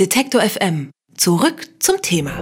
Detektor 0.00 0.40
FM. 0.40 0.90
Zurück 1.16 1.68
zum 1.78 2.02
Thema. 2.02 2.32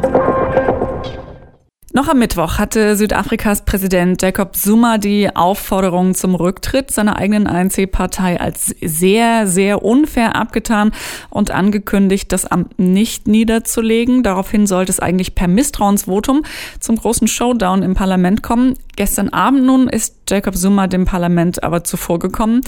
Noch 1.92 2.08
am 2.08 2.18
Mittwoch 2.18 2.56
hatte 2.56 2.96
Südafrikas 2.96 3.66
Präsident 3.66 4.22
Jacob 4.22 4.56
Zuma 4.56 4.96
die 4.96 5.36
Aufforderung 5.36 6.14
zum 6.14 6.34
Rücktritt 6.34 6.90
seiner 6.90 7.16
eigenen 7.16 7.46
ANC-Partei 7.46 8.40
als 8.40 8.74
sehr, 8.80 9.46
sehr 9.46 9.84
unfair 9.84 10.34
abgetan 10.34 10.92
und 11.28 11.50
angekündigt, 11.50 12.32
das 12.32 12.46
Amt 12.46 12.78
nicht 12.78 13.28
niederzulegen. 13.28 14.22
Daraufhin 14.22 14.66
sollte 14.66 14.90
es 14.90 15.00
eigentlich 15.00 15.34
per 15.34 15.48
Misstrauensvotum 15.48 16.44
zum 16.80 16.96
großen 16.96 17.28
Showdown 17.28 17.82
im 17.82 17.92
Parlament 17.92 18.42
kommen. 18.42 18.78
Gestern 18.96 19.28
Abend 19.28 19.64
nun 19.66 19.88
ist 19.88 20.21
Jacob 20.32 20.56
Zuma 20.56 20.86
dem 20.86 21.04
Parlament 21.04 21.62
aber 21.62 21.84
zuvorgekommen. 21.84 22.62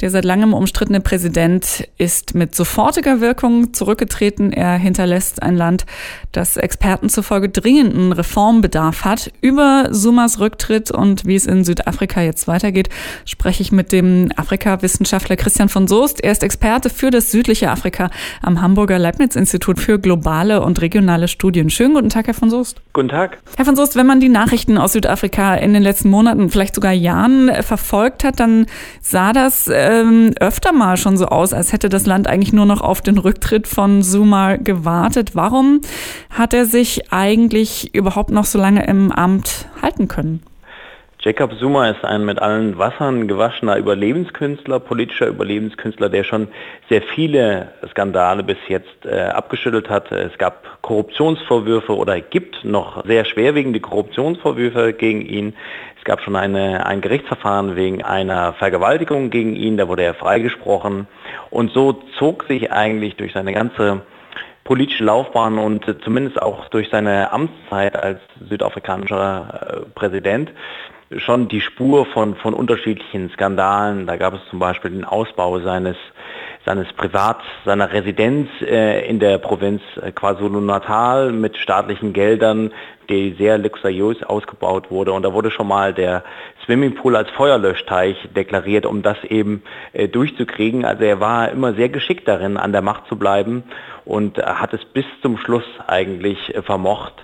Der 0.00 0.10
seit 0.10 0.24
langem 0.24 0.52
umstrittene 0.52 1.00
Präsident 1.00 1.88
ist 1.96 2.34
mit 2.34 2.56
sofortiger 2.56 3.20
Wirkung 3.20 3.72
zurückgetreten. 3.72 4.52
Er 4.52 4.76
hinterlässt 4.76 5.40
ein 5.40 5.56
Land, 5.56 5.86
das 6.32 6.56
Experten 6.56 7.08
zufolge 7.08 7.48
dringenden 7.48 8.10
Reformbedarf 8.10 9.04
hat. 9.04 9.30
Über 9.40 9.88
Sumas 9.90 10.40
Rücktritt 10.40 10.90
und 10.90 11.24
wie 11.24 11.36
es 11.36 11.46
in 11.46 11.62
Südafrika 11.62 12.20
jetzt 12.20 12.48
weitergeht, 12.48 12.88
spreche 13.24 13.62
ich 13.62 13.70
mit 13.70 13.92
dem 13.92 14.30
Afrika-Wissenschaftler 14.34 15.36
Christian 15.36 15.68
von 15.68 15.86
Soest. 15.86 16.22
Er 16.22 16.32
ist 16.32 16.42
Experte 16.42 16.90
für 16.90 17.10
das 17.10 17.30
südliche 17.30 17.70
Afrika 17.70 18.10
am 18.42 18.60
Hamburger 18.60 18.98
Leibniz-Institut 18.98 19.78
für 19.78 20.00
globale 20.00 20.62
und 20.62 20.80
regionale 20.80 21.28
Studien. 21.28 21.70
Schönen 21.70 21.94
guten 21.94 22.08
Tag, 22.08 22.26
Herr 22.26 22.34
von 22.34 22.50
Soest. 22.50 22.80
Guten 22.92 23.08
Tag. 23.08 23.38
Herr 23.56 23.64
von 23.64 23.76
Soest, 23.76 23.94
wenn 23.94 24.06
man 24.06 24.18
die 24.18 24.28
Nachrichten 24.28 24.78
aus 24.78 24.94
Südafrika 24.94 25.54
in 25.54 25.72
den 25.74 25.82
letzten 25.84 26.10
Monaten, 26.10 26.50
vielleicht 26.50 26.74
sogar 26.74 26.92
Jahren 27.04 27.50
verfolgt 27.62 28.24
hat, 28.24 28.40
dann 28.40 28.66
sah 29.00 29.32
das 29.32 29.70
ähm, 29.72 30.32
öfter 30.40 30.72
mal 30.72 30.96
schon 30.96 31.16
so 31.16 31.26
aus, 31.26 31.52
als 31.52 31.72
hätte 31.72 31.88
das 31.88 32.06
Land 32.06 32.26
eigentlich 32.26 32.52
nur 32.52 32.66
noch 32.66 32.80
auf 32.80 33.00
den 33.00 33.18
Rücktritt 33.18 33.68
von 33.68 34.02
Zuma 34.02 34.56
gewartet. 34.56 35.36
Warum 35.36 35.82
hat 36.30 36.52
er 36.54 36.66
sich 36.66 37.12
eigentlich 37.12 37.94
überhaupt 37.94 38.30
noch 38.30 38.46
so 38.46 38.58
lange 38.58 38.84
im 38.86 39.12
Amt 39.12 39.66
halten 39.80 40.08
können? 40.08 40.42
Jacob 41.24 41.58
Zuma 41.58 41.88
ist 41.88 42.04
ein 42.04 42.26
mit 42.26 42.38
allen 42.38 42.76
Wassern 42.76 43.26
gewaschener 43.26 43.78
Überlebenskünstler, 43.78 44.78
politischer 44.78 45.28
Überlebenskünstler, 45.28 46.10
der 46.10 46.22
schon 46.22 46.48
sehr 46.90 47.00
viele 47.00 47.72
Skandale 47.90 48.42
bis 48.42 48.58
jetzt 48.68 49.06
äh, 49.06 49.20
abgeschüttelt 49.28 49.88
hat. 49.88 50.12
Es 50.12 50.36
gab 50.36 50.82
Korruptionsvorwürfe 50.82 51.96
oder 51.96 52.20
gibt 52.20 52.62
noch 52.62 53.06
sehr 53.06 53.24
schwerwiegende 53.24 53.80
Korruptionsvorwürfe 53.80 54.92
gegen 54.92 55.22
ihn. 55.22 55.54
Es 55.96 56.04
gab 56.04 56.20
schon 56.20 56.36
eine, 56.36 56.84
ein 56.84 57.00
Gerichtsverfahren 57.00 57.74
wegen 57.74 58.02
einer 58.02 58.52
Vergewaltigung 58.52 59.30
gegen 59.30 59.56
ihn, 59.56 59.78
da 59.78 59.88
wurde 59.88 60.02
er 60.02 60.12
freigesprochen. 60.12 61.06
Und 61.48 61.72
so 61.72 62.02
zog 62.18 62.44
sich 62.44 62.70
eigentlich 62.70 63.16
durch 63.16 63.32
seine 63.32 63.54
ganze 63.54 64.02
politische 64.64 65.04
Laufbahn 65.04 65.58
und 65.58 65.86
zumindest 66.04 66.42
auch 66.42 66.68
durch 66.68 66.90
seine 66.90 67.32
Amtszeit 67.32 67.96
als 67.96 68.20
südafrikanischer 68.46 69.84
äh, 69.86 69.90
Präsident 69.94 70.52
schon 71.18 71.48
die 71.48 71.60
Spur 71.60 72.06
von, 72.06 72.34
von 72.36 72.54
unterschiedlichen 72.54 73.30
Skandalen. 73.30 74.06
Da 74.06 74.16
gab 74.16 74.34
es 74.34 74.40
zum 74.50 74.58
Beispiel 74.58 74.90
den 74.90 75.04
Ausbau 75.04 75.60
seines, 75.60 75.96
seines 76.64 76.92
Privat, 76.92 77.40
seiner 77.64 77.92
Residenz 77.92 78.48
äh, 78.62 79.08
in 79.08 79.20
der 79.20 79.38
Provinz 79.38 79.82
KwaZulu-Natal 80.14 81.32
mit 81.32 81.56
staatlichen 81.56 82.12
Geldern, 82.12 82.72
die 83.08 83.34
sehr 83.38 83.58
luxuriös 83.58 84.22
ausgebaut 84.22 84.90
wurde. 84.90 85.12
Und 85.12 85.22
da 85.22 85.32
wurde 85.32 85.50
schon 85.50 85.68
mal 85.68 85.92
der 85.92 86.24
Swimmingpool 86.64 87.16
als 87.16 87.30
Feuerlöschteich 87.30 88.16
deklariert, 88.34 88.86
um 88.86 89.02
das 89.02 89.22
eben 89.24 89.62
äh, 89.92 90.08
durchzukriegen. 90.08 90.84
Also 90.84 91.04
er 91.04 91.20
war 91.20 91.50
immer 91.50 91.74
sehr 91.74 91.90
geschickt 91.90 92.26
darin, 92.26 92.56
an 92.56 92.72
der 92.72 92.82
Macht 92.82 93.06
zu 93.06 93.16
bleiben 93.16 93.64
und 94.04 94.38
hat 94.38 94.74
es 94.74 94.84
bis 94.84 95.04
zum 95.22 95.38
Schluss 95.38 95.64
eigentlich 95.86 96.54
äh, 96.54 96.62
vermocht, 96.62 97.14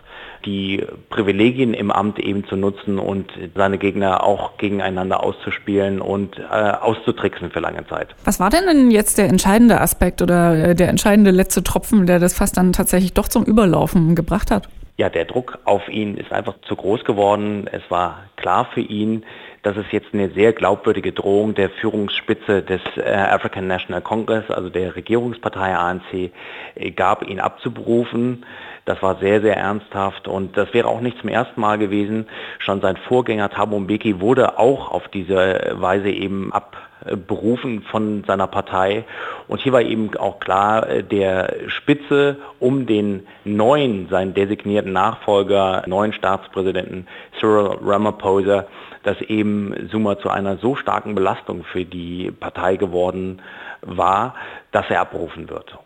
die 0.44 0.84
Privilegien 1.10 1.74
im 1.74 1.90
Amt 1.90 2.18
eben 2.18 2.46
zu 2.46 2.56
nutzen 2.56 2.98
und 2.98 3.30
seine 3.54 3.78
Gegner 3.78 4.22
auch 4.24 4.56
gegeneinander 4.58 5.22
auszuspielen 5.22 6.00
und 6.00 6.38
äh, 6.38 6.42
auszutricksen 6.42 7.50
für 7.50 7.60
lange 7.60 7.86
Zeit. 7.86 8.08
Was 8.24 8.40
war 8.40 8.50
denn 8.50 8.90
jetzt 8.90 9.18
der 9.18 9.28
entscheidende 9.28 9.80
Aspekt 9.80 10.22
oder 10.22 10.70
äh, 10.70 10.74
der 10.74 10.88
entscheidende 10.88 11.30
letzte 11.30 11.62
Tropfen, 11.62 12.06
der 12.06 12.18
das 12.18 12.34
fast 12.34 12.56
dann 12.56 12.72
tatsächlich 12.72 13.14
doch 13.14 13.28
zum 13.28 13.44
Überlaufen 13.44 14.14
gebracht 14.14 14.50
hat? 14.50 14.68
Ja, 14.96 15.08
der 15.08 15.24
Druck 15.24 15.58
auf 15.64 15.88
ihn 15.88 16.18
ist 16.18 16.30
einfach 16.30 16.60
zu 16.60 16.76
groß 16.76 17.04
geworden. 17.04 17.66
Es 17.72 17.82
war 17.88 18.24
klar 18.36 18.68
für 18.74 18.82
ihn, 18.82 19.24
dass 19.62 19.76
es 19.76 19.86
jetzt 19.92 20.08
eine 20.12 20.30
sehr 20.30 20.52
glaubwürdige 20.52 21.12
Drohung 21.12 21.54
der 21.54 21.70
Führungsspitze 21.70 22.62
des 22.62 22.80
äh, 22.96 23.10
African 23.10 23.66
National 23.66 24.02
Congress, 24.02 24.50
also 24.50 24.68
der 24.68 24.96
Regierungspartei 24.96 25.74
ANC, 25.74 26.30
äh, 26.74 26.90
gab, 26.90 27.26
ihn 27.26 27.40
abzuberufen. 27.40 28.44
Das 28.84 29.02
war 29.02 29.16
sehr, 29.16 29.40
sehr 29.40 29.56
ernsthaft 29.56 30.26
und 30.26 30.56
das 30.56 30.72
wäre 30.72 30.88
auch 30.88 31.00
nicht 31.00 31.18
zum 31.18 31.28
ersten 31.28 31.60
Mal 31.60 31.78
gewesen. 31.78 32.26
Schon 32.58 32.80
sein 32.80 32.96
Vorgänger 32.96 33.50
Thabo 33.50 33.78
Mbeki 33.78 34.20
wurde 34.20 34.58
auch 34.58 34.90
auf 34.90 35.08
diese 35.08 35.74
Weise 35.74 36.10
eben 36.10 36.52
abberufen 36.52 37.82
von 37.82 38.24
seiner 38.26 38.46
Partei. 38.46 39.04
Und 39.48 39.60
hier 39.60 39.72
war 39.72 39.82
eben 39.82 40.16
auch 40.16 40.40
klar, 40.40 40.88
äh, 40.88 41.02
der 41.02 41.54
Spitze 41.68 42.36
um 42.58 42.86
den 42.86 43.26
neuen, 43.44 44.08
seinen 44.08 44.34
designierten 44.34 44.92
Nachfolger, 44.92 45.84
neuen 45.86 46.12
Staatspräsidenten 46.12 47.06
Cyril 47.38 47.78
Ramaphosa, 47.84 48.66
dass 49.02 49.20
eben 49.22 49.88
Zuma 49.90 50.18
zu 50.18 50.28
einer 50.30 50.58
so 50.58 50.76
starken 50.76 51.14
Belastung 51.14 51.64
für 51.64 51.84
die 51.84 52.30
Partei 52.30 52.76
geworden 52.76 53.40
war, 53.82 54.34
dass 54.72 54.86
er 54.88 55.00
abberufen 55.00 55.48
wird. 55.48 55.78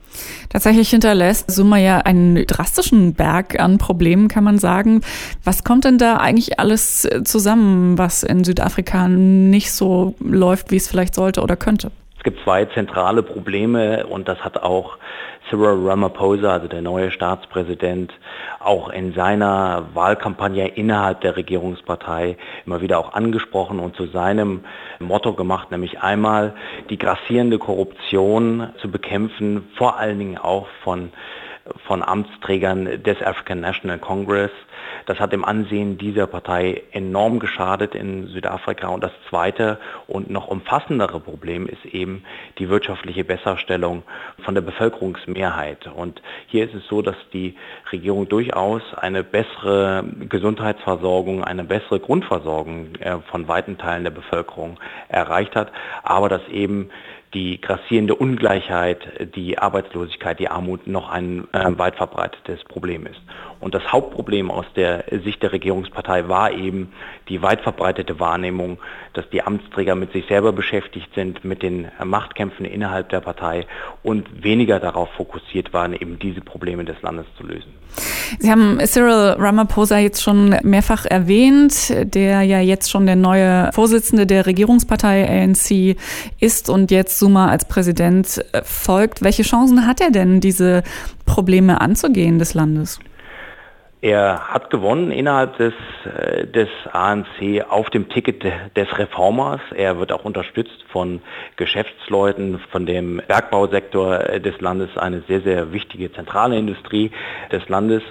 Tatsächlich 0.48 0.90
hinterlässt 0.90 1.50
Summa 1.50 1.78
ja 1.78 1.98
einen 1.98 2.46
drastischen 2.46 3.14
Berg 3.14 3.58
an 3.58 3.78
Problemen, 3.78 4.28
kann 4.28 4.44
man 4.44 4.58
sagen. 4.58 5.00
Was 5.42 5.64
kommt 5.64 5.84
denn 5.84 5.98
da 5.98 6.18
eigentlich 6.18 6.60
alles 6.60 7.08
zusammen, 7.24 7.98
was 7.98 8.22
in 8.22 8.44
Südafrika 8.44 9.08
nicht 9.08 9.72
so 9.72 10.14
läuft, 10.20 10.70
wie 10.70 10.76
es 10.76 10.88
vielleicht 10.88 11.14
sollte 11.14 11.42
oder 11.42 11.56
könnte? 11.56 11.90
Es 12.24 12.32
gibt 12.32 12.42
zwei 12.44 12.64
zentrale 12.64 13.22
Probleme 13.22 14.06
und 14.06 14.28
das 14.28 14.42
hat 14.42 14.62
auch 14.62 14.96
Cyril 15.50 15.86
Ramaphosa, 15.86 16.54
also 16.54 16.68
der 16.68 16.80
neue 16.80 17.10
Staatspräsident, 17.10 18.14
auch 18.60 18.88
in 18.88 19.12
seiner 19.12 19.88
Wahlkampagne 19.92 20.68
innerhalb 20.68 21.20
der 21.20 21.36
Regierungspartei 21.36 22.38
immer 22.64 22.80
wieder 22.80 22.98
auch 22.98 23.12
angesprochen 23.12 23.78
und 23.78 23.94
zu 23.94 24.06
seinem 24.06 24.64
Motto 25.00 25.34
gemacht, 25.34 25.70
nämlich 25.70 26.00
einmal 26.00 26.54
die 26.88 26.96
grassierende 26.96 27.58
Korruption 27.58 28.70
zu 28.80 28.90
bekämpfen, 28.90 29.68
vor 29.76 29.98
allen 29.98 30.18
Dingen 30.18 30.38
auch 30.38 30.66
von 30.82 31.12
von 31.86 32.02
Amtsträgern 32.02 33.02
des 33.02 33.22
African 33.22 33.60
National 33.60 33.98
Congress. 33.98 34.50
Das 35.06 35.18
hat 35.18 35.32
dem 35.32 35.44
Ansehen 35.44 35.98
dieser 35.98 36.26
Partei 36.26 36.82
enorm 36.92 37.38
geschadet 37.38 37.94
in 37.94 38.26
Südafrika. 38.26 38.88
Und 38.88 39.02
das 39.02 39.12
zweite 39.28 39.78
und 40.06 40.30
noch 40.30 40.48
umfassendere 40.48 41.20
Problem 41.20 41.66
ist 41.66 41.84
eben 41.86 42.24
die 42.58 42.68
wirtschaftliche 42.68 43.24
Besserstellung 43.24 44.02
von 44.44 44.54
der 44.54 44.62
Bevölkerungsmehrheit. 44.62 45.86
Und 45.86 46.22
hier 46.46 46.64
ist 46.64 46.74
es 46.74 46.86
so, 46.86 47.02
dass 47.02 47.16
die 47.32 47.56
Regierung 47.92 48.28
durchaus 48.28 48.82
eine 48.94 49.24
bessere 49.24 50.04
Gesundheitsversorgung, 50.28 51.44
eine 51.44 51.64
bessere 51.64 52.00
Grundversorgung 52.00 52.94
äh, 53.00 53.18
von 53.30 53.48
weiten 53.48 53.78
Teilen 53.78 54.04
der 54.04 54.10
Bevölkerung 54.10 54.78
erreicht 55.08 55.56
hat, 55.56 55.72
aber 56.02 56.28
dass 56.28 56.46
eben 56.48 56.90
die 57.34 57.60
grassierende 57.60 58.14
Ungleichheit, 58.14 59.34
die 59.34 59.58
Arbeitslosigkeit, 59.58 60.38
die 60.38 60.48
Armut 60.48 60.86
noch 60.86 61.10
ein 61.10 61.48
äh, 61.52 61.76
weit 61.76 61.96
verbreitetes 61.96 62.62
Problem 62.64 63.06
ist. 63.06 63.20
Und 63.60 63.74
das 63.74 63.92
Hauptproblem 63.92 64.50
aus 64.50 64.66
der 64.76 65.04
Sicht 65.24 65.42
der 65.42 65.52
Regierungspartei 65.52 66.28
war 66.28 66.52
eben 66.52 66.92
die 67.28 67.42
weit 67.42 67.62
verbreitete 67.62 68.20
Wahrnehmung, 68.20 68.78
dass 69.14 69.28
die 69.30 69.42
Amtsträger 69.42 69.94
mit 69.94 70.12
sich 70.12 70.26
selber 70.26 70.52
beschäftigt 70.52 71.08
sind, 71.14 71.44
mit 71.44 71.62
den 71.62 71.88
Machtkämpfen 72.02 72.66
innerhalb 72.66 73.08
der 73.08 73.20
Partei 73.20 73.66
und 74.02 74.44
weniger 74.44 74.80
darauf 74.80 75.08
fokussiert 75.16 75.72
waren, 75.72 75.94
eben 75.94 76.18
diese 76.18 76.40
Probleme 76.40 76.84
des 76.84 77.00
Landes 77.02 77.26
zu 77.38 77.44
lösen. 77.44 77.72
Sie 78.38 78.50
haben 78.50 78.78
Cyril 78.84 79.36
Ramaphosa 79.38 79.98
jetzt 79.98 80.22
schon 80.22 80.56
mehrfach 80.62 81.06
erwähnt, 81.06 81.92
der 82.14 82.42
ja 82.42 82.60
jetzt 82.60 82.90
schon 82.90 83.06
der 83.06 83.16
neue 83.16 83.70
Vorsitzende 83.72 84.26
der 84.26 84.46
Regierungspartei 84.46 85.28
ANC 85.28 85.96
ist 86.40 86.68
und 86.68 86.90
jetzt 86.90 87.18
Zuma 87.24 87.48
als 87.48 87.66
Präsident 87.66 88.44
folgt. 88.64 89.24
Welche 89.24 89.44
Chancen 89.44 89.86
hat 89.86 90.02
er 90.02 90.10
denn, 90.10 90.40
diese 90.40 90.82
Probleme 91.24 91.80
anzugehen 91.80 92.38
des 92.38 92.52
Landes? 92.52 93.00
Er 94.02 94.40
hat 94.48 94.68
gewonnen 94.68 95.10
innerhalb 95.10 95.56
des, 95.56 95.72
äh, 96.04 96.46
des 96.46 96.68
ANC 96.92 97.64
auf 97.66 97.88
dem 97.88 98.10
Ticket 98.10 98.44
des 98.76 98.98
Reformers. 98.98 99.62
Er 99.74 99.98
wird 99.98 100.12
auch 100.12 100.26
unterstützt 100.26 100.84
von 100.92 101.22
Geschäftsleuten, 101.56 102.60
von 102.70 102.84
dem 102.84 103.22
Bergbausektor 103.26 104.18
des 104.18 104.60
Landes, 104.60 104.90
eine 104.98 105.22
sehr, 105.26 105.40
sehr 105.40 105.72
wichtige 105.72 106.12
zentrale 106.12 106.58
Industrie 106.58 107.10
des 107.50 107.66
Landes. 107.70 108.02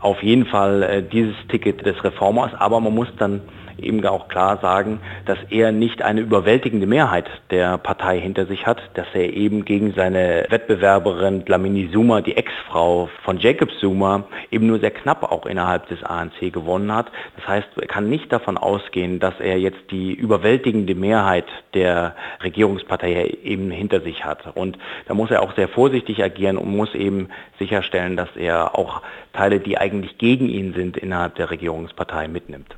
Auf 0.00 0.22
jeden 0.22 0.46
Fall 0.46 0.82
äh, 0.82 1.02
dieses 1.02 1.36
Ticket 1.48 1.84
des 1.84 2.02
Reformers, 2.02 2.52
aber 2.54 2.80
man 2.80 2.94
muss 2.94 3.08
dann 3.18 3.42
eben 3.78 4.04
auch 4.06 4.28
klar 4.28 4.58
sagen, 4.60 5.00
dass 5.26 5.38
er 5.50 5.72
nicht 5.72 6.02
eine 6.02 6.20
überwältigende 6.20 6.86
Mehrheit 6.86 7.26
der 7.50 7.78
Partei 7.78 8.20
hinter 8.20 8.46
sich 8.46 8.66
hat, 8.66 8.78
dass 8.94 9.06
er 9.14 9.32
eben 9.32 9.64
gegen 9.64 9.92
seine 9.94 10.46
Wettbewerberin 10.48 11.44
Dlamini 11.44 11.90
Zuma, 11.92 12.20
die 12.20 12.36
Ex-Frau 12.36 13.08
von 13.22 13.38
Jacob 13.38 13.70
Zuma, 13.80 14.24
eben 14.50 14.66
nur 14.66 14.80
sehr 14.80 14.90
knapp 14.90 15.22
auch 15.24 15.46
innerhalb 15.46 15.88
des 15.88 16.02
ANC 16.02 16.52
gewonnen 16.52 16.94
hat. 16.94 17.06
Das 17.36 17.46
heißt, 17.46 17.68
er 17.80 17.86
kann 17.86 18.08
nicht 18.08 18.32
davon 18.32 18.58
ausgehen, 18.58 19.20
dass 19.20 19.38
er 19.40 19.58
jetzt 19.58 19.90
die 19.90 20.12
überwältigende 20.12 20.94
Mehrheit 20.94 21.46
der 21.74 22.14
Regierungspartei 22.42 23.38
eben 23.42 23.70
hinter 23.70 24.00
sich 24.00 24.24
hat. 24.24 24.56
Und 24.56 24.78
da 25.06 25.14
muss 25.14 25.30
er 25.30 25.42
auch 25.42 25.54
sehr 25.54 25.68
vorsichtig 25.68 26.22
agieren 26.22 26.56
und 26.56 26.74
muss 26.74 26.94
eben 26.94 27.28
sicherstellen, 27.58 28.16
dass 28.16 28.28
er 28.36 28.78
auch 28.78 29.02
Teile, 29.32 29.60
die 29.60 29.78
eigentlich 29.78 30.18
gegen 30.18 30.48
ihn 30.48 30.74
sind, 30.74 30.96
innerhalb 30.96 31.34
der 31.34 31.50
Regierungspartei 31.50 32.28
mitnimmt. 32.28 32.76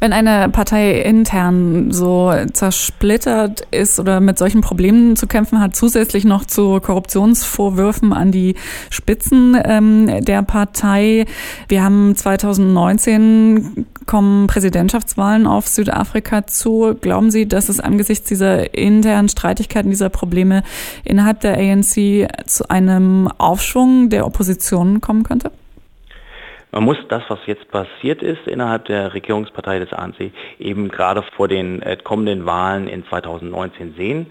Wenn 0.00 0.12
eine 0.12 0.35
Partei 0.52 1.00
intern 1.02 1.90
so 1.92 2.32
zersplittert 2.52 3.62
ist 3.70 3.98
oder 3.98 4.20
mit 4.20 4.38
solchen 4.38 4.60
Problemen 4.60 5.16
zu 5.16 5.26
kämpfen 5.26 5.60
hat, 5.60 5.76
zusätzlich 5.76 6.24
noch 6.24 6.44
zu 6.44 6.80
Korruptionsvorwürfen 6.80 8.12
an 8.12 8.32
die 8.32 8.54
Spitzen 8.90 9.56
ähm, 9.64 10.24
der 10.24 10.42
Partei. 10.42 11.26
Wir 11.68 11.82
haben 11.82 12.14
2019 12.14 13.86
kommen 14.06 14.46
Präsidentschaftswahlen 14.46 15.46
auf 15.46 15.66
Südafrika 15.68 16.46
zu. 16.46 16.94
Glauben 17.00 17.30
Sie, 17.30 17.46
dass 17.46 17.68
es 17.68 17.80
angesichts 17.80 18.28
dieser 18.28 18.74
internen 18.74 19.28
Streitigkeiten, 19.28 19.90
dieser 19.90 20.08
Probleme 20.08 20.62
innerhalb 21.04 21.40
der 21.40 21.58
ANC 21.58 22.28
zu 22.46 22.68
einem 22.70 23.28
Aufschwung 23.38 24.08
der 24.08 24.26
Opposition 24.26 25.00
kommen 25.00 25.24
könnte? 25.24 25.50
Man 26.76 26.84
muss 26.84 26.98
das, 27.08 27.22
was 27.28 27.38
jetzt 27.46 27.70
passiert 27.70 28.20
ist 28.20 28.46
innerhalb 28.46 28.84
der 28.84 29.14
Regierungspartei 29.14 29.78
des 29.78 29.94
ANC, 29.94 30.30
eben 30.58 30.90
gerade 30.90 31.22
vor 31.22 31.48
den 31.48 31.80
äh, 31.80 31.96
kommenden 31.96 32.44
Wahlen 32.44 32.86
in 32.86 33.02
2019 33.06 33.94
sehen. 33.94 34.26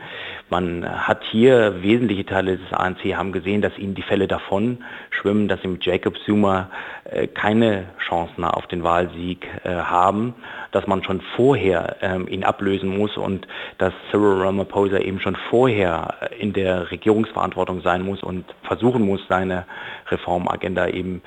Man 0.51 0.85
hat 0.87 1.23
hier 1.23 1.81
wesentliche 1.81 2.23
Teile 2.23 2.59
des 2.59 2.71
ANC 2.71 3.15
haben 3.15 3.31
gesehen, 3.31 3.63
dass 3.63 3.75
ihnen 3.79 3.95
die 3.95 4.03
Fälle 4.03 4.27
davon 4.27 4.83
schwimmen, 5.09 5.47
dass 5.47 5.59
sie 5.63 5.69
mit 5.69 5.83
Jacob 5.87 6.19
Zuma 6.19 6.69
äh, 7.05 7.25
keine 7.25 7.85
Chancen 8.07 8.43
auf 8.43 8.67
den 8.67 8.83
Wahlsieg 8.83 9.47
äh, 9.63 9.69
haben, 9.69 10.35
dass 10.71 10.85
man 10.85 11.03
schon 11.03 11.21
vorher 11.35 11.95
ähm, 12.01 12.27
ihn 12.27 12.43
ablösen 12.43 12.95
muss 12.95 13.17
und 13.17 13.47
dass 13.79 13.91
Cyril 14.11 14.43
Ramaphosa 14.43 14.99
eben 14.99 15.19
schon 15.19 15.35
vorher 15.49 16.13
in 16.37 16.53
der 16.53 16.91
Regierungsverantwortung 16.91 17.81
sein 17.81 18.03
muss 18.03 18.21
und 18.21 18.45
versuchen 18.61 19.03
muss, 19.03 19.21
seine 19.27 19.65
Reformagenda 20.07 20.87
eben 20.87 21.21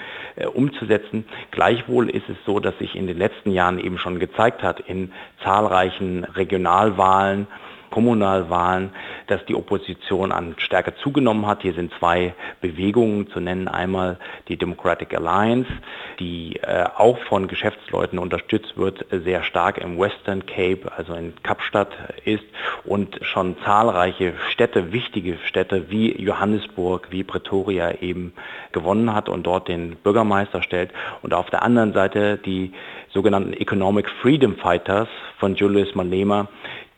umzusetzen. 0.54 1.24
Gleichwohl 1.50 2.10
ist 2.10 2.28
es 2.28 2.36
so, 2.46 2.60
dass 2.60 2.76
sich 2.78 2.94
in 2.94 3.06
den 3.06 3.18
letzten 3.18 3.50
Jahren 3.50 3.78
eben 3.78 3.98
schon 3.98 4.18
gezeigt 4.18 4.62
hat, 4.62 4.80
in 4.80 5.12
zahlreichen 5.42 6.24
Regionalwahlen, 6.24 7.46
Kommunalwahlen, 7.98 8.90
dass 9.26 9.44
die 9.46 9.56
Opposition 9.56 10.30
an 10.30 10.54
Stärke 10.58 10.94
zugenommen 11.02 11.48
hat. 11.48 11.62
Hier 11.62 11.72
sind 11.72 11.92
zwei 11.98 12.32
Bewegungen 12.60 13.28
zu 13.28 13.40
nennen. 13.40 13.66
Einmal 13.66 14.20
die 14.46 14.56
Democratic 14.56 15.12
Alliance, 15.16 15.68
die 16.20 16.60
äh, 16.62 16.84
auch 16.96 17.18
von 17.28 17.48
Geschäftsleuten 17.48 18.20
unterstützt 18.20 18.76
wird, 18.76 19.04
sehr 19.10 19.42
stark 19.42 19.78
im 19.78 19.98
Western 19.98 20.46
Cape, 20.46 20.92
also 20.96 21.14
in 21.14 21.34
Kapstadt 21.42 21.88
ist 22.24 22.44
und 22.84 23.18
schon 23.22 23.56
zahlreiche 23.64 24.34
Städte, 24.52 24.92
wichtige 24.92 25.36
Städte 25.44 25.90
wie 25.90 26.12
Johannesburg, 26.22 27.08
wie 27.10 27.24
Pretoria 27.24 28.00
eben 28.00 28.32
gewonnen 28.70 29.12
hat 29.12 29.28
und 29.28 29.44
dort 29.44 29.66
den 29.66 29.96
Bürgermeister 29.96 30.62
stellt. 30.62 30.92
Und 31.22 31.34
auf 31.34 31.50
der 31.50 31.64
anderen 31.64 31.94
Seite 31.94 32.38
die 32.38 32.72
sogenannten 33.12 33.54
Economic 33.54 34.08
Freedom 34.22 34.54
Fighters 34.56 35.08
von 35.38 35.56
Julius 35.56 35.94
Malema, 35.96 36.46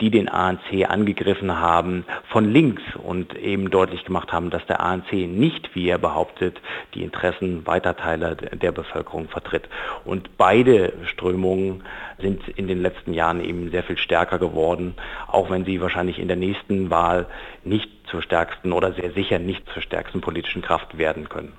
die 0.00 0.10
den 0.10 0.28
ANC 0.28 0.88
angegriffen 0.88 1.58
haben 1.58 2.04
von 2.28 2.50
links 2.50 2.82
und 3.02 3.36
eben 3.36 3.70
deutlich 3.70 4.04
gemacht 4.04 4.32
haben, 4.32 4.50
dass 4.50 4.64
der 4.66 4.80
ANC 4.80 5.12
nicht, 5.12 5.74
wie 5.74 5.88
er 5.88 5.98
behauptet, 5.98 6.60
die 6.94 7.02
Interessen 7.02 7.66
weiter 7.66 7.96
Teile 7.96 8.36
der 8.36 8.72
Bevölkerung 8.72 9.28
vertritt. 9.28 9.68
Und 10.04 10.36
beide 10.36 10.94
Strömungen 11.04 11.82
sind 12.18 12.48
in 12.48 12.66
den 12.66 12.80
letzten 12.80 13.12
Jahren 13.12 13.44
eben 13.44 13.70
sehr 13.70 13.82
viel 13.82 13.98
stärker 13.98 14.38
geworden, 14.38 14.94
auch 15.26 15.50
wenn 15.50 15.64
sie 15.64 15.80
wahrscheinlich 15.80 16.18
in 16.18 16.28
der 16.28 16.36
nächsten 16.36 16.90
Wahl 16.90 17.26
nicht 17.64 17.90
zur 18.10 18.22
stärksten 18.22 18.72
oder 18.72 18.92
sehr 18.92 19.12
sicher 19.12 19.38
nicht 19.38 19.62
zur 19.72 19.82
stärksten 19.82 20.20
politischen 20.20 20.62
Kraft 20.62 20.98
werden 20.98 21.28
können. 21.28 21.52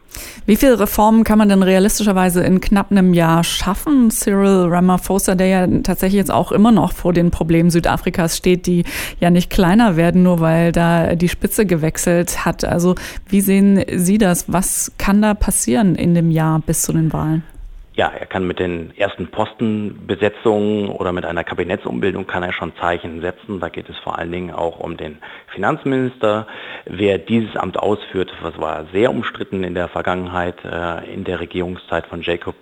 Wie 0.46 0.56
viele 0.56 0.80
Reformen 0.80 1.24
kann 1.24 1.38
man 1.38 1.50
denn 1.50 1.64
realistischerweise 1.64 2.44
in 2.44 2.60
knapp 2.60 2.92
einem 2.92 3.14
Jahr 3.14 3.44
schaffen? 3.44 4.12
Cyril 4.12 4.68
Ramaphosa, 4.70 5.36
der 5.36 5.48
ja 5.48 5.68
tatsächlich 5.84 6.18
jetzt 6.18 6.32
auch 6.32 6.52
immer 6.52 6.72
noch 6.72 6.92
vor 6.94 7.14
den 7.14 7.32
Problemen 7.32 7.70
Südafrikas 7.70 8.38
steht, 8.38 8.68
die 8.68 8.84
ja 9.20 9.30
nicht 9.30 9.50
kleiner 9.50 9.96
werden, 9.96 10.24
nur 10.24 10.40
weil 10.42 10.72
da 10.72 11.16
die 11.16 11.30
Spitze 11.30 11.66
gewechselt 11.66 12.46
hat. 12.46 12.66
Also 12.66 12.96
wie 13.28 13.42
sehen 13.42 13.84
Sie 13.96 14.18
das? 14.18 14.52
Was 14.52 14.92
kann 14.98 15.22
da 15.22 15.34
passieren 15.34 15.96
in 15.96 16.14
dem 16.14 16.32
Jahr 16.32 16.60
bis 16.60 16.82
zu 16.84 16.94
den 16.94 17.14
Wahlen? 17.14 17.44
Ja, 17.94 18.08
er 18.08 18.26
kann 18.26 18.48
mit 18.48 18.60
den 18.60 18.96
ersten 18.96 19.28
Postenbesetzungen 19.28 20.90
oder 20.90 21.12
mit 21.12 21.26
einer 21.26 21.44
Kabinettsumbildung 21.44 22.26
kann 22.26 22.42
er 22.42 22.54
schon 22.54 22.74
Zeichen 22.78 23.20
setzen. 23.20 23.60
Da 23.60 23.68
geht 23.68 23.90
es 23.90 23.98
vor 23.98 24.18
allen 24.18 24.32
Dingen 24.32 24.52
auch 24.52 24.80
um 24.80 24.96
den 24.96 25.18
Finanzminister. 25.48 26.48
Wer 26.86 27.18
dieses 27.18 27.58
Amt 27.58 27.78
ausführt, 27.78 28.32
was 28.42 28.58
war 28.60 28.86
sehr 28.94 29.12
umstritten 29.12 29.66
in 29.66 29.76
der 29.76 29.90
Vergangenheit, 29.90 30.56
äh, 30.64 31.14
in 31.14 31.26
der 31.26 31.42
Regierungszeit 31.42 32.08
von 32.08 32.22
Jacob 32.22 32.56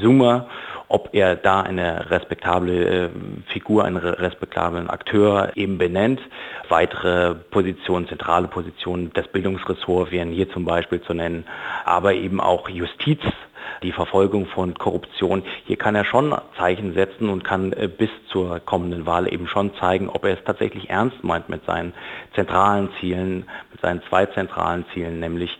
Zuma, 0.00 0.48
ob 0.88 1.10
er 1.12 1.34
da 1.34 1.62
eine 1.62 2.10
respektable 2.10 3.06
äh, 3.06 3.08
Figur, 3.52 3.84
einen 3.84 3.96
respektablen 3.96 4.88
Akteur 4.88 5.50
eben 5.56 5.78
benennt. 5.78 6.20
Weitere 6.68 7.34
Positionen, 7.34 8.06
zentrale 8.08 8.46
Positionen 8.46 9.12
des 9.12 9.26
Bildungsressorts 9.28 10.12
wären 10.12 10.30
hier 10.30 10.48
zum 10.50 10.64
Beispiel 10.64 11.00
zu 11.00 11.12
nennen, 11.12 11.44
aber 11.84 12.14
eben 12.14 12.40
auch 12.40 12.68
Justiz 12.68 13.20
die 13.82 13.92
Verfolgung 13.92 14.46
von 14.46 14.74
Korruption. 14.74 15.42
Hier 15.64 15.76
kann 15.76 15.94
er 15.94 16.04
schon 16.04 16.34
Zeichen 16.56 16.94
setzen 16.94 17.28
und 17.28 17.44
kann 17.44 17.72
äh, 17.72 17.88
bis 17.88 18.10
zur 18.30 18.60
kommenden 18.60 19.06
Wahl 19.06 19.32
eben 19.32 19.46
schon 19.46 19.74
zeigen, 19.76 20.08
ob 20.08 20.24
er 20.24 20.34
es 20.34 20.44
tatsächlich 20.44 20.90
ernst 20.90 21.22
meint 21.22 21.48
mit 21.48 21.64
seinen 21.64 21.92
zentralen 22.34 22.88
Zielen, 23.00 23.46
mit 23.72 23.80
seinen 23.80 24.02
zwei 24.08 24.26
zentralen 24.26 24.84
Zielen, 24.92 25.20
nämlich 25.20 25.56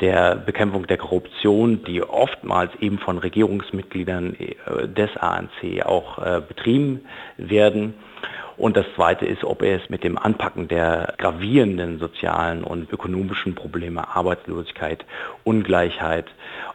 der 0.00 0.36
Bekämpfung 0.36 0.86
der 0.86 0.98
Korruption, 0.98 1.84
die 1.84 2.02
oftmals 2.02 2.72
eben 2.80 2.98
von 2.98 3.18
Regierungsmitgliedern 3.18 4.34
äh, 4.34 4.88
des 4.88 5.16
ANC 5.16 5.84
auch 5.84 6.18
äh, 6.18 6.40
betrieben 6.46 7.02
werden 7.36 7.94
und 8.56 8.76
das 8.76 8.86
Zweite 8.94 9.26
ist, 9.26 9.44
ob 9.44 9.62
er 9.62 9.82
es 9.82 9.90
mit 9.90 10.02
dem 10.02 10.18
Anpacken 10.18 10.68
der 10.68 11.14
gravierenden 11.18 11.98
sozialen 11.98 12.64
und 12.64 12.90
ökonomischen 12.90 13.54
Probleme, 13.54 14.08
Arbeitslosigkeit, 14.16 15.04
Ungleichheit, 15.44 16.26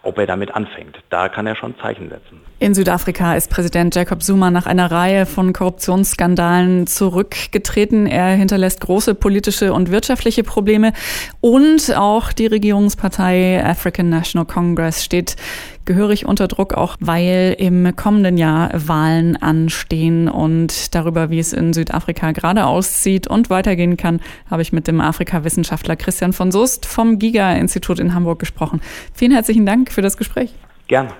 ob 0.04 0.18
er 0.20 0.28
damit 0.28 0.54
anfängt. 0.54 0.98
Da 1.10 1.30
kann 1.30 1.48
er 1.48 1.56
schon 1.56 1.76
Zeichen 1.80 2.10
setzen. 2.10 2.42
In 2.60 2.76
Südafrika 2.76 3.36
ist 3.36 3.50
Präsident 3.50 3.96
Jacob 3.96 4.22
Zuma 4.22 4.52
nach 4.52 4.68
einer 4.68 4.92
Reihe 4.92 5.26
von 5.26 5.54
Korruptionsskandalen 5.54 6.86
zurückgetreten. 6.86 8.06
Er 8.06 8.28
hinterlässt 8.36 8.82
große 8.82 9.16
politische 9.16 9.74
und 9.74 9.92
wirtschaftliche 9.92 10.44
Probleme 10.44 10.94
und 11.40 11.96
auch 11.96 12.32
die 12.32 12.46
Regierungspartei 12.46 13.64
African 13.66 14.10
National 14.10 14.46
Congress 14.46 15.04
steht 15.04 15.36
gehörig 15.86 16.26
unter 16.26 16.48
Druck, 16.48 16.74
auch 16.74 16.96
weil 17.00 17.56
im 17.58 17.96
kommenden 17.96 18.38
Jahr 18.38 18.70
Wahlen 18.74 19.36
anstehen 19.38 20.28
und 20.28 20.96
darüber, 20.96 21.30
wie 21.30 21.40
es 21.40 21.54
in 21.54 21.74
Südafrika 21.74 22.32
gerade 22.32 22.66
aussieht 22.66 23.28
und 23.28 23.50
weitergehen 23.50 23.98
kann, 23.98 24.22
habe 24.50 24.62
ich 24.62 24.74
mit 24.74 24.88
dem 24.88 25.02
Afrika-Wissenschaftler 25.02 25.96
Christian 25.96 26.34
von 26.34 26.52
Soest 26.52 26.86
vom 26.86 27.20
GIGA-Institut 27.20 28.00
in 28.00 28.14
Hamburg 28.14 28.40
gesprochen. 28.40 28.82
Vielen 29.14 29.32
herzlichen 29.32 29.66
Dank 29.66 29.92
für 29.92 30.02
das 30.02 30.18
Gespräch. 30.18 30.54
Gerne. 30.88 31.12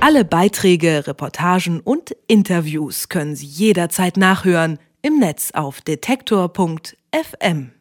Alle 0.00 0.24
Beiträge, 0.24 1.06
Reportagen 1.06 1.80
und 1.80 2.14
Interviews 2.28 3.08
können 3.08 3.34
Sie 3.34 3.46
jederzeit 3.46 4.16
nachhören 4.16 4.78
im 5.02 5.18
Netz 5.18 5.50
auf 5.52 5.80
detektor.fm. 5.80 7.72